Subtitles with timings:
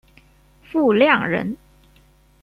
[0.63, 1.55] 傅亮人。